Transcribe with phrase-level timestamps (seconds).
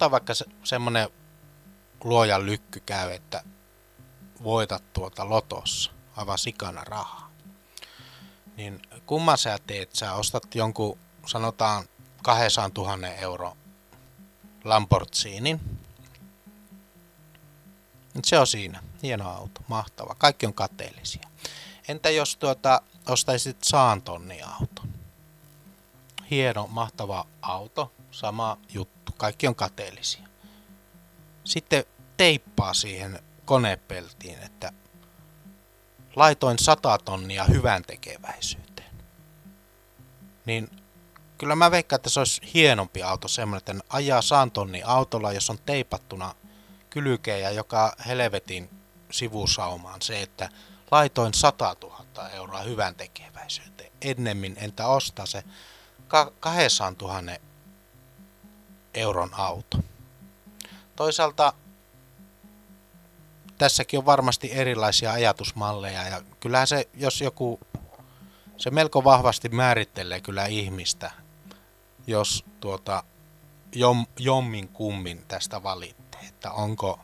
[0.00, 1.08] Ota vaikka se, semmonen
[2.04, 3.44] luojan lykky käy, että
[4.42, 7.30] voitat tuota lotossa aivan sikana rahaa.
[8.56, 9.94] Niin kumman sä teet?
[9.94, 11.84] Sä ostat jonkun, sanotaan
[12.22, 13.56] 200 000 euro
[14.64, 15.60] Lamborghinin.
[18.24, 18.82] Se on siinä.
[19.02, 20.14] Hieno auto, mahtava.
[20.14, 21.28] Kaikki on kateellisia.
[21.88, 24.95] Entä jos tuota, ostaisit saan tonni auton?
[26.30, 29.12] Hieno, mahtava auto, sama juttu.
[29.16, 30.28] Kaikki on kateellisia.
[31.44, 31.84] Sitten
[32.16, 34.72] teippaa siihen konepeltiin, että
[36.16, 38.90] laitoin 100 tonnia hyvän tekeväisyyteen.
[40.46, 40.70] Niin
[41.38, 45.50] kyllä mä veikkaan, että se olisi hienompi auto semmoinen, että ajaa saan tonni autolla, jos
[45.50, 46.34] on teipattuna
[46.90, 48.70] kylkejä, joka helvetin
[49.10, 50.48] sivusaumaan se, että
[50.90, 53.92] laitoin 100 000 euroa hyvän tekeväisyyteen.
[54.00, 55.44] Ennemmin entä ostaa se
[56.40, 57.22] 200 000
[58.94, 59.78] euron auto.
[60.96, 61.52] Toisaalta
[63.58, 67.60] tässäkin on varmasti erilaisia ajatusmalleja ja kyllähän se, jos joku,
[68.56, 71.10] se melko vahvasti määrittelee kyllä ihmistä,
[72.06, 73.02] jos tuota
[73.72, 77.00] jom, jommin kummin tästä valitte, että onko